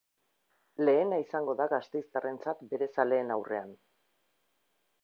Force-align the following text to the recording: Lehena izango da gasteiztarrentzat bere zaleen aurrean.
Lehena 0.85 1.19
izango 1.23 1.55
da 1.61 1.67
gasteiztarrentzat 1.75 2.65
bere 2.73 2.89
zaleen 2.97 3.39
aurrean. 3.39 3.79